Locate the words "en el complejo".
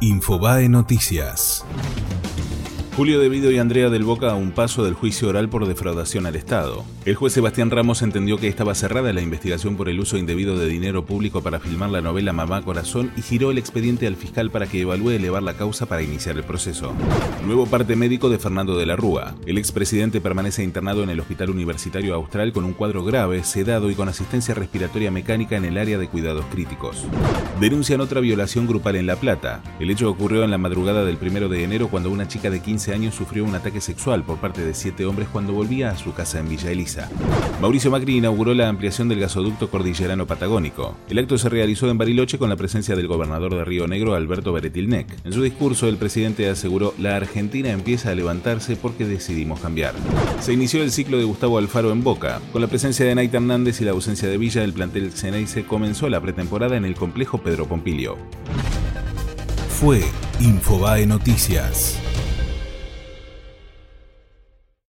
56.76-57.38